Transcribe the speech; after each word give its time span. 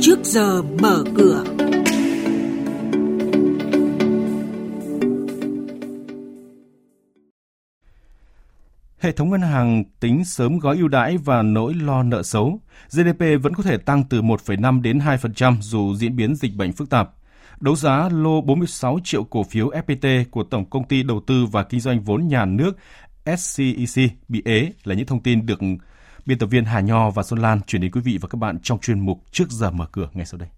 trước 0.00 0.18
giờ 0.24 0.62
mở 0.62 1.04
cửa. 1.16 1.44
Hệ 8.98 9.12
thống 9.12 9.30
ngân 9.30 9.40
hàng 9.40 9.84
tính 10.00 10.24
sớm 10.24 10.58
gói 10.58 10.76
ưu 10.76 10.88
đãi 10.88 11.16
và 11.16 11.42
nỗi 11.42 11.74
lo 11.74 12.02
nợ 12.02 12.22
xấu. 12.22 12.60
GDP 12.90 13.42
vẫn 13.42 13.54
có 13.54 13.62
thể 13.62 13.76
tăng 13.76 14.04
từ 14.10 14.22
1,5 14.22 14.82
đến 14.82 14.98
2% 14.98 15.56
dù 15.60 15.94
diễn 15.94 16.16
biến 16.16 16.34
dịch 16.34 16.56
bệnh 16.56 16.72
phức 16.72 16.90
tạp. 16.90 17.10
Đấu 17.60 17.76
giá 17.76 18.08
lô 18.12 18.40
46 18.40 18.98
triệu 19.04 19.24
cổ 19.24 19.42
phiếu 19.42 19.70
FPT 19.70 20.24
của 20.30 20.42
Tổng 20.42 20.70
Công 20.70 20.88
ty 20.88 21.02
Đầu 21.02 21.20
tư 21.26 21.46
và 21.46 21.62
Kinh 21.62 21.80
doanh 21.80 22.00
vốn 22.00 22.28
nhà 22.28 22.44
nước 22.44 22.76
SCEC 23.36 24.12
bị 24.28 24.42
ế 24.44 24.72
là 24.84 24.94
những 24.94 25.06
thông 25.06 25.22
tin 25.22 25.46
được 25.46 25.60
biên 26.30 26.38
tập 26.38 26.46
viên 26.46 26.64
Hà 26.64 26.80
Nho 26.80 27.10
và 27.10 27.22
Xuân 27.22 27.40
Lan 27.40 27.60
chuyển 27.66 27.82
đến 27.82 27.90
quý 27.90 28.00
vị 28.00 28.18
và 28.20 28.28
các 28.28 28.36
bạn 28.36 28.58
trong 28.62 28.78
chuyên 28.78 29.00
mục 29.00 29.18
Trước 29.32 29.50
giờ 29.50 29.70
mở 29.70 29.86
cửa 29.92 30.08
ngay 30.12 30.26
sau 30.26 30.38
đây. 30.38 30.48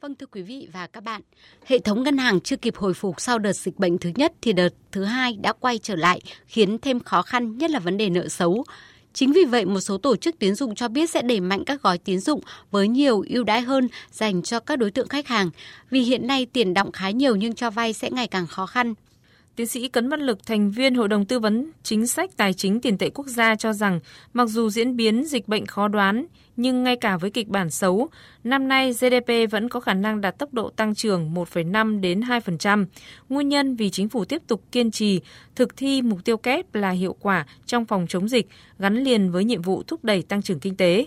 Vâng 0.00 0.14
thưa 0.14 0.26
quý 0.26 0.42
vị 0.42 0.68
và 0.72 0.86
các 0.86 1.04
bạn, 1.04 1.22
hệ 1.66 1.78
thống 1.78 2.02
ngân 2.02 2.18
hàng 2.18 2.40
chưa 2.40 2.56
kịp 2.56 2.76
hồi 2.76 2.94
phục 2.94 3.20
sau 3.20 3.38
đợt 3.38 3.52
dịch 3.52 3.78
bệnh 3.78 3.98
thứ 3.98 4.12
nhất 4.14 4.32
thì 4.42 4.52
đợt 4.52 4.68
thứ 4.92 5.04
hai 5.04 5.36
đã 5.42 5.52
quay 5.52 5.78
trở 5.78 5.96
lại 5.96 6.20
khiến 6.46 6.78
thêm 6.78 7.00
khó 7.00 7.22
khăn 7.22 7.58
nhất 7.58 7.70
là 7.70 7.78
vấn 7.78 7.96
đề 7.96 8.10
nợ 8.10 8.28
xấu. 8.28 8.64
Chính 9.12 9.32
vì 9.32 9.44
vậy, 9.44 9.64
một 9.64 9.80
số 9.80 9.98
tổ 9.98 10.16
chức 10.16 10.38
tín 10.38 10.54
dụng 10.54 10.74
cho 10.74 10.88
biết 10.88 11.10
sẽ 11.10 11.22
đẩy 11.22 11.40
mạnh 11.40 11.64
các 11.64 11.82
gói 11.82 11.98
tín 11.98 12.20
dụng 12.20 12.40
với 12.70 12.88
nhiều 12.88 13.24
ưu 13.28 13.44
đãi 13.44 13.60
hơn 13.60 13.88
dành 14.10 14.42
cho 14.42 14.60
các 14.60 14.78
đối 14.78 14.90
tượng 14.90 15.08
khách 15.08 15.28
hàng. 15.28 15.50
Vì 15.90 16.00
hiện 16.00 16.26
nay 16.26 16.46
tiền 16.46 16.74
động 16.74 16.92
khá 16.92 17.10
nhiều 17.10 17.36
nhưng 17.36 17.54
cho 17.54 17.70
vay 17.70 17.92
sẽ 17.92 18.10
ngày 18.10 18.26
càng 18.26 18.46
khó 18.46 18.66
khăn 18.66 18.94
Tiến 19.56 19.66
sĩ 19.66 19.88
Cấn 19.88 20.08
Văn 20.08 20.20
Lực, 20.20 20.46
thành 20.46 20.70
viên 20.70 20.94
Hội 20.94 21.08
đồng 21.08 21.24
Tư 21.24 21.38
vấn 21.38 21.70
Chính 21.82 22.06
sách 22.06 22.36
Tài 22.36 22.54
chính 22.54 22.80
Tiền 22.80 22.98
tệ 22.98 23.10
Quốc 23.10 23.26
gia 23.26 23.54
cho 23.56 23.72
rằng, 23.72 24.00
mặc 24.32 24.48
dù 24.48 24.70
diễn 24.70 24.96
biến 24.96 25.24
dịch 25.24 25.48
bệnh 25.48 25.66
khó 25.66 25.88
đoán, 25.88 26.26
nhưng 26.56 26.82
ngay 26.82 26.96
cả 26.96 27.16
với 27.16 27.30
kịch 27.30 27.48
bản 27.48 27.70
xấu, 27.70 28.08
năm 28.44 28.68
nay 28.68 28.92
GDP 28.92 29.50
vẫn 29.50 29.68
có 29.68 29.80
khả 29.80 29.94
năng 29.94 30.20
đạt 30.20 30.38
tốc 30.38 30.54
độ 30.54 30.70
tăng 30.70 30.94
trưởng 30.94 31.34
1,5 31.34 32.00
đến 32.00 32.20
2%. 32.20 32.86
Nguyên 33.28 33.48
nhân 33.48 33.76
vì 33.76 33.90
chính 33.90 34.08
phủ 34.08 34.24
tiếp 34.24 34.42
tục 34.46 34.62
kiên 34.72 34.90
trì 34.90 35.20
thực 35.54 35.76
thi 35.76 36.02
mục 36.02 36.24
tiêu 36.24 36.36
kép 36.36 36.74
là 36.74 36.90
hiệu 36.90 37.16
quả 37.20 37.46
trong 37.66 37.84
phòng 37.84 38.06
chống 38.08 38.28
dịch 38.28 38.48
gắn 38.78 39.04
liền 39.04 39.30
với 39.30 39.44
nhiệm 39.44 39.62
vụ 39.62 39.82
thúc 39.82 40.04
đẩy 40.04 40.22
tăng 40.22 40.42
trưởng 40.42 40.60
kinh 40.60 40.76
tế. 40.76 41.06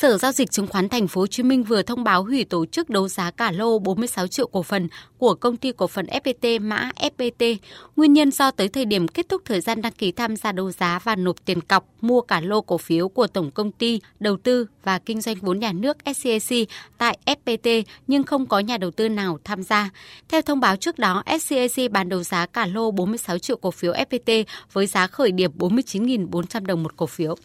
Sở 0.00 0.18
giao 0.18 0.32
dịch 0.32 0.50
chứng 0.50 0.66
khoán 0.66 0.88
Thành 0.88 1.08
phố 1.08 1.20
Hồ 1.20 1.26
Chí 1.26 1.42
Minh 1.42 1.62
vừa 1.62 1.82
thông 1.82 2.04
báo 2.04 2.24
hủy 2.24 2.44
tổ 2.44 2.66
chức 2.66 2.90
đấu 2.90 3.08
giá 3.08 3.30
cả 3.30 3.50
lô 3.50 3.78
46 3.78 4.26
triệu 4.26 4.46
cổ 4.46 4.62
phần 4.62 4.88
của 5.18 5.34
công 5.34 5.56
ty 5.56 5.72
cổ 5.72 5.86
phần 5.86 6.06
FPT 6.06 6.60
mã 6.60 6.90
FPT. 6.96 7.56
Nguyên 7.96 8.12
nhân 8.12 8.30
do 8.30 8.50
tới 8.50 8.68
thời 8.68 8.84
điểm 8.84 9.08
kết 9.08 9.28
thúc 9.28 9.42
thời 9.44 9.60
gian 9.60 9.82
đăng 9.82 9.92
ký 9.92 10.12
tham 10.12 10.36
gia 10.36 10.52
đấu 10.52 10.70
giá 10.70 10.98
và 11.04 11.16
nộp 11.16 11.44
tiền 11.44 11.60
cọc 11.60 11.86
mua 12.00 12.20
cả 12.20 12.40
lô 12.40 12.60
cổ 12.60 12.78
phiếu 12.78 13.08
của 13.08 13.26
Tổng 13.26 13.50
công 13.50 13.72
ty 13.72 14.00
Đầu 14.20 14.36
tư 14.36 14.66
và 14.84 14.98
Kinh 14.98 15.20
doanh 15.20 15.36
vốn 15.40 15.58
nhà 15.58 15.72
nước 15.72 15.96
SCAC 16.16 16.68
tại 16.98 17.18
FPT 17.26 17.82
nhưng 18.06 18.22
không 18.22 18.46
có 18.46 18.58
nhà 18.58 18.78
đầu 18.78 18.90
tư 18.90 19.08
nào 19.08 19.38
tham 19.44 19.62
gia. 19.62 19.90
Theo 20.28 20.42
thông 20.42 20.60
báo 20.60 20.76
trước 20.76 20.98
đó, 20.98 21.22
SCAC 21.40 21.90
bán 21.90 22.08
đấu 22.08 22.22
giá 22.22 22.46
cả 22.46 22.66
lô 22.66 22.90
46 22.90 23.38
triệu 23.38 23.56
cổ 23.56 23.70
phiếu 23.70 23.92
FPT 23.92 24.44
với 24.72 24.86
giá 24.86 25.06
khởi 25.06 25.32
điểm 25.32 25.50
49.400 25.58 26.66
đồng 26.66 26.82
một 26.82 26.96
cổ 26.96 27.06
phiếu. 27.06 27.36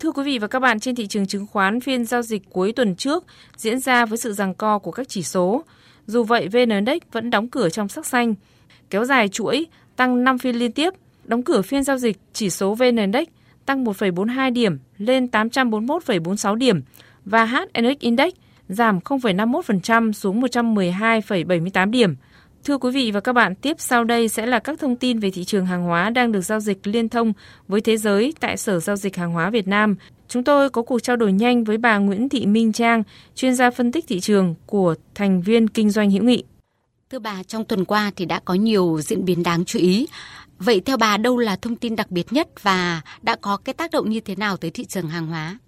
Thưa 0.00 0.12
quý 0.12 0.22
vị 0.22 0.38
và 0.38 0.46
các 0.46 0.58
bạn, 0.58 0.80
trên 0.80 0.94
thị 0.94 1.06
trường 1.06 1.26
chứng 1.26 1.46
khoán, 1.46 1.80
phiên 1.80 2.04
giao 2.04 2.22
dịch 2.22 2.42
cuối 2.50 2.72
tuần 2.72 2.96
trước 2.96 3.24
diễn 3.56 3.78
ra 3.78 4.06
với 4.06 4.18
sự 4.18 4.32
giằng 4.32 4.54
co 4.54 4.78
của 4.78 4.90
các 4.90 5.08
chỉ 5.08 5.22
số. 5.22 5.64
Dù 6.06 6.24
vậy, 6.24 6.48
VN 6.48 6.70
Index 6.70 6.98
vẫn 7.12 7.30
đóng 7.30 7.48
cửa 7.48 7.68
trong 7.68 7.88
sắc 7.88 8.06
xanh, 8.06 8.34
kéo 8.90 9.04
dài 9.04 9.28
chuỗi, 9.28 9.66
tăng 9.96 10.24
5 10.24 10.38
phiên 10.38 10.56
liên 10.56 10.72
tiếp. 10.72 10.94
Đóng 11.24 11.42
cửa 11.42 11.62
phiên 11.62 11.84
giao 11.84 11.98
dịch, 11.98 12.16
chỉ 12.32 12.50
số 12.50 12.74
VN 12.74 12.96
Index 12.96 13.28
tăng 13.66 13.84
1,42 13.84 14.52
điểm 14.52 14.78
lên 14.98 15.26
841,46 15.26 16.54
điểm 16.54 16.82
và 17.24 17.44
HNX 17.44 17.98
Index 18.00 18.32
giảm 18.68 18.98
0,51% 18.98 20.12
xuống 20.12 20.40
112,78 20.40 21.90
điểm. 21.90 22.16
Thưa 22.68 22.78
quý 22.78 22.90
vị 22.90 23.10
và 23.10 23.20
các 23.20 23.32
bạn, 23.32 23.54
tiếp 23.54 23.76
sau 23.78 24.04
đây 24.04 24.28
sẽ 24.28 24.46
là 24.46 24.58
các 24.58 24.78
thông 24.78 24.96
tin 24.96 25.18
về 25.18 25.30
thị 25.30 25.44
trường 25.44 25.66
hàng 25.66 25.82
hóa 25.82 26.10
đang 26.10 26.32
được 26.32 26.40
giao 26.40 26.60
dịch 26.60 26.86
liên 26.86 27.08
thông 27.08 27.32
với 27.68 27.80
thế 27.80 27.96
giới 27.96 28.34
tại 28.40 28.56
Sở 28.56 28.80
Giao 28.80 28.96
dịch 28.96 29.16
Hàng 29.16 29.32
hóa 29.32 29.50
Việt 29.50 29.68
Nam. 29.68 29.96
Chúng 30.28 30.44
tôi 30.44 30.70
có 30.70 30.82
cuộc 30.82 31.00
trao 31.00 31.16
đổi 31.16 31.32
nhanh 31.32 31.64
với 31.64 31.78
bà 31.78 31.98
Nguyễn 31.98 32.28
Thị 32.28 32.46
Minh 32.46 32.72
Trang, 32.72 33.02
chuyên 33.34 33.54
gia 33.54 33.70
phân 33.70 33.92
tích 33.92 34.04
thị 34.08 34.20
trường 34.20 34.54
của 34.66 34.94
thành 35.14 35.42
viên 35.42 35.68
kinh 35.68 35.90
doanh 35.90 36.10
hữu 36.10 36.24
nghị. 36.24 36.44
Thưa 37.10 37.18
bà, 37.18 37.42
trong 37.42 37.64
tuần 37.64 37.84
qua 37.84 38.10
thì 38.16 38.24
đã 38.24 38.40
có 38.44 38.54
nhiều 38.54 39.00
diễn 39.00 39.24
biến 39.24 39.42
đáng 39.42 39.64
chú 39.64 39.78
ý. 39.78 40.06
Vậy 40.58 40.80
theo 40.80 40.96
bà 40.96 41.16
đâu 41.16 41.38
là 41.38 41.56
thông 41.56 41.76
tin 41.76 41.96
đặc 41.96 42.10
biệt 42.10 42.32
nhất 42.32 42.48
và 42.62 43.02
đã 43.22 43.36
có 43.40 43.56
cái 43.56 43.74
tác 43.74 43.90
động 43.90 44.10
như 44.10 44.20
thế 44.20 44.36
nào 44.36 44.56
tới 44.56 44.70
thị 44.70 44.84
trường 44.84 45.08
hàng 45.08 45.26
hóa? 45.26 45.58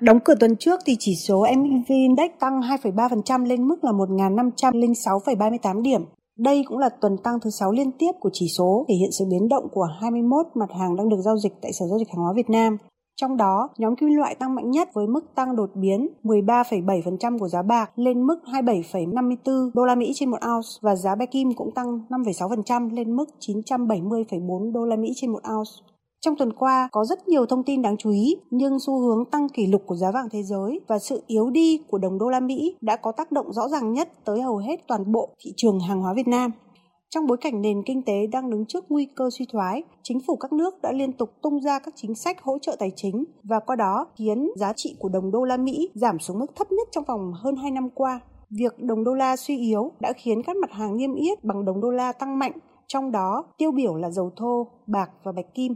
Đóng 0.00 0.18
cửa 0.24 0.34
tuần 0.40 0.56
trước 0.56 0.80
thì 0.86 0.96
chỉ 0.98 1.14
số 1.28 1.40
MACD 1.40 1.88
Index 1.88 2.30
tăng 2.40 2.60
2,3% 2.60 3.46
lên 3.46 3.68
mức 3.68 3.84
là 3.84 3.90
1.506,38 3.90 5.82
điểm. 5.82 6.02
Đây 6.38 6.64
cũng 6.68 6.78
là 6.78 6.88
tuần 6.88 7.16
tăng 7.24 7.40
thứ 7.40 7.50
6 7.50 7.72
liên 7.72 7.90
tiếp 7.98 8.12
của 8.20 8.30
chỉ 8.32 8.46
số, 8.58 8.84
thể 8.88 8.94
hiện 8.94 9.12
sự 9.12 9.24
biến 9.30 9.48
động 9.48 9.68
của 9.72 9.88
21 10.00 10.46
mặt 10.54 10.70
hàng 10.78 10.96
đang 10.96 11.08
được 11.08 11.20
giao 11.24 11.38
dịch 11.38 11.52
tại 11.62 11.72
Sở 11.72 11.86
Giao 11.86 11.98
dịch 11.98 12.08
Hàng 12.08 12.24
hóa 12.24 12.32
Việt 12.36 12.50
Nam. 12.50 12.76
Trong 13.16 13.36
đó, 13.36 13.68
nhóm 13.78 13.96
kim 13.96 14.08
loại 14.08 14.34
tăng 14.34 14.54
mạnh 14.54 14.70
nhất 14.70 14.88
với 14.94 15.06
mức 15.06 15.34
tăng 15.34 15.56
đột 15.56 15.70
biến 15.74 16.08
13,7% 16.22 17.38
của 17.38 17.48
giá 17.48 17.62
bạc 17.62 17.90
lên 17.96 18.26
mức 18.26 18.36
27,54 18.44 19.70
đô 19.74 19.84
la 19.84 19.94
Mỹ 19.94 20.12
trên 20.14 20.30
một 20.30 20.38
ounce 20.54 20.68
và 20.80 20.96
giá 20.96 21.14
bạch 21.14 21.30
kim 21.30 21.54
cũng 21.56 21.74
tăng 21.74 21.86
5,6% 22.08 22.94
lên 22.94 23.16
mức 23.16 23.24
970,4 23.40 24.72
đô 24.72 24.84
la 24.84 24.96
Mỹ 24.96 25.12
trên 25.16 25.32
một 25.32 25.40
ounce. 25.56 25.91
Trong 26.24 26.36
tuần 26.36 26.52
qua 26.52 26.88
có 26.92 27.04
rất 27.04 27.28
nhiều 27.28 27.46
thông 27.46 27.62
tin 27.64 27.82
đáng 27.82 27.96
chú 27.96 28.10
ý, 28.10 28.36
nhưng 28.50 28.80
xu 28.80 28.98
hướng 29.00 29.24
tăng 29.24 29.48
kỷ 29.48 29.66
lục 29.66 29.82
của 29.86 29.96
giá 29.96 30.10
vàng 30.10 30.28
thế 30.30 30.42
giới 30.42 30.80
và 30.88 30.98
sự 30.98 31.22
yếu 31.26 31.50
đi 31.50 31.80
của 31.88 31.98
đồng 31.98 32.18
đô 32.18 32.28
la 32.28 32.40
Mỹ 32.40 32.76
đã 32.80 32.96
có 32.96 33.12
tác 33.12 33.32
động 33.32 33.52
rõ 33.52 33.68
ràng 33.68 33.92
nhất 33.92 34.08
tới 34.24 34.40
hầu 34.40 34.56
hết 34.56 34.80
toàn 34.88 35.12
bộ 35.12 35.28
thị 35.38 35.52
trường 35.56 35.80
hàng 35.80 36.00
hóa 36.00 36.14
Việt 36.14 36.28
Nam. 36.28 36.50
Trong 37.10 37.26
bối 37.26 37.36
cảnh 37.36 37.62
nền 37.62 37.82
kinh 37.86 38.02
tế 38.02 38.26
đang 38.26 38.50
đứng 38.50 38.66
trước 38.66 38.84
nguy 38.88 39.06
cơ 39.16 39.30
suy 39.38 39.46
thoái, 39.52 39.82
chính 40.02 40.20
phủ 40.26 40.36
các 40.36 40.52
nước 40.52 40.82
đã 40.82 40.92
liên 40.92 41.12
tục 41.12 41.30
tung 41.42 41.60
ra 41.60 41.78
các 41.78 41.94
chính 41.96 42.14
sách 42.14 42.42
hỗ 42.42 42.58
trợ 42.58 42.76
tài 42.78 42.92
chính 42.96 43.24
và 43.42 43.60
qua 43.60 43.76
đó 43.76 44.06
khiến 44.16 44.50
giá 44.56 44.72
trị 44.76 44.96
của 44.98 45.08
đồng 45.08 45.30
đô 45.30 45.44
la 45.44 45.56
Mỹ 45.56 45.88
giảm 45.94 46.18
xuống 46.18 46.38
mức 46.38 46.56
thấp 46.56 46.72
nhất 46.72 46.88
trong 46.90 47.04
vòng 47.04 47.32
hơn 47.34 47.56
2 47.56 47.70
năm 47.70 47.88
qua. 47.94 48.20
Việc 48.50 48.78
đồng 48.78 49.04
đô 49.04 49.14
la 49.14 49.36
suy 49.36 49.58
yếu 49.58 49.92
đã 50.00 50.12
khiến 50.16 50.42
các 50.42 50.56
mặt 50.56 50.70
hàng 50.72 50.96
niêm 50.96 51.14
yết 51.14 51.44
bằng 51.44 51.64
đồng 51.64 51.80
đô 51.80 51.90
la 51.90 52.12
tăng 52.12 52.38
mạnh, 52.38 52.52
trong 52.86 53.12
đó 53.12 53.44
tiêu 53.58 53.72
biểu 53.72 53.96
là 53.96 54.10
dầu 54.10 54.30
thô, 54.36 54.66
bạc 54.86 55.10
và 55.24 55.32
bạch 55.32 55.54
kim. 55.54 55.74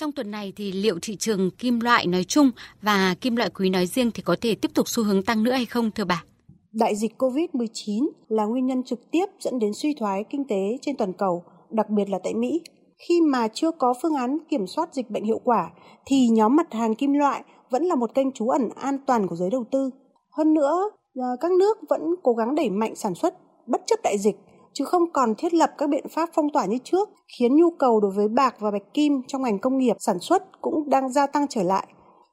Trong 0.00 0.12
tuần 0.12 0.30
này 0.30 0.52
thì 0.56 0.72
liệu 0.72 0.98
thị 1.02 1.16
trường 1.16 1.50
kim 1.50 1.80
loại 1.80 2.06
nói 2.06 2.24
chung 2.24 2.50
và 2.82 3.14
kim 3.20 3.36
loại 3.36 3.50
quý 3.50 3.70
nói 3.70 3.86
riêng 3.86 4.10
thì 4.14 4.22
có 4.22 4.36
thể 4.40 4.54
tiếp 4.54 4.70
tục 4.74 4.88
xu 4.88 5.04
hướng 5.04 5.22
tăng 5.22 5.42
nữa 5.42 5.52
hay 5.52 5.66
không 5.66 5.90
thưa 5.90 6.04
bà? 6.04 6.24
Đại 6.72 6.96
dịch 6.96 7.12
COVID-19 7.18 8.08
là 8.28 8.44
nguyên 8.44 8.66
nhân 8.66 8.82
trực 8.84 9.10
tiếp 9.10 9.26
dẫn 9.40 9.58
đến 9.58 9.70
suy 9.74 9.94
thoái 9.98 10.24
kinh 10.30 10.44
tế 10.48 10.78
trên 10.82 10.96
toàn 10.96 11.12
cầu, 11.12 11.44
đặc 11.70 11.90
biệt 11.90 12.08
là 12.08 12.18
tại 12.24 12.34
Mỹ. 12.34 12.60
Khi 13.08 13.20
mà 13.20 13.48
chưa 13.48 13.70
có 13.70 13.94
phương 14.02 14.14
án 14.14 14.38
kiểm 14.50 14.66
soát 14.66 14.94
dịch 14.94 15.10
bệnh 15.10 15.24
hiệu 15.24 15.40
quả 15.44 15.70
thì 16.06 16.28
nhóm 16.28 16.56
mặt 16.56 16.72
hàng 16.72 16.94
kim 16.94 17.12
loại 17.12 17.44
vẫn 17.70 17.82
là 17.84 17.94
một 17.94 18.14
kênh 18.14 18.32
trú 18.32 18.48
ẩn 18.48 18.68
an 18.76 18.98
toàn 19.06 19.26
của 19.26 19.36
giới 19.36 19.50
đầu 19.50 19.64
tư. 19.70 19.90
Hơn 20.30 20.54
nữa, 20.54 20.90
ờ, 21.14 21.36
các 21.40 21.52
nước 21.52 21.78
vẫn 21.88 22.00
cố 22.22 22.32
gắng 22.32 22.54
đẩy 22.54 22.70
mạnh 22.70 22.94
sản 22.96 23.14
xuất 23.14 23.34
bất 23.66 23.80
chấp 23.86 23.98
đại 24.02 24.18
dịch 24.18 24.36
chứ 24.72 24.84
không 24.84 25.12
còn 25.12 25.34
thiết 25.38 25.54
lập 25.54 25.70
các 25.78 25.88
biện 25.90 26.04
pháp 26.10 26.28
phong 26.34 26.50
tỏa 26.52 26.66
như 26.66 26.78
trước, 26.84 27.08
khiến 27.38 27.56
nhu 27.56 27.70
cầu 27.78 28.00
đối 28.00 28.10
với 28.10 28.28
bạc 28.28 28.54
và 28.58 28.70
bạch 28.70 28.94
kim 28.94 29.12
trong 29.26 29.42
ngành 29.42 29.58
công 29.58 29.78
nghiệp 29.78 29.96
sản 29.98 30.18
xuất 30.20 30.42
cũng 30.60 30.90
đang 30.90 31.12
gia 31.12 31.26
tăng 31.26 31.46
trở 31.48 31.62
lại. 31.62 31.86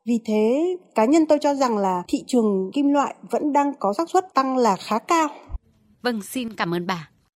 Vì 0.05 0.19
thế, 0.25 0.77
cá 0.95 1.05
nhân 1.05 1.25
tôi 1.25 1.37
cho 1.41 1.53
rằng 1.53 1.77
là 1.77 2.03
thị 2.07 2.23
trường 2.27 2.71
kim 2.73 2.87
loại 2.87 3.15
vẫn 3.31 3.53
đang 3.53 3.73
có 3.79 3.93
xác 3.93 4.09
suất 4.09 4.33
tăng 4.33 4.57
là 4.57 4.75
khá 4.75 4.99
cao. 4.99 5.27
Vâng, 6.03 6.21
xin 6.21 6.55
cảm 6.55 6.73
ơn 6.73 6.87
bà. 6.87 7.09